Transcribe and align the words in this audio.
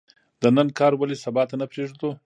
د 0.41 0.43
نن 0.55 0.67
کار 0.79 0.93
ولې 0.97 1.15
سبا 1.23 1.43
ته 1.49 1.55
نه 1.61 1.65
پریږدو؟ 1.71 2.09